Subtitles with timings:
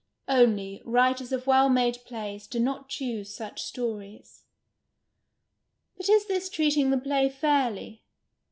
[0.27, 4.45] Only, WTitcrs of well made plays do not choose such stories.
[5.95, 8.01] But is this treating the play fairly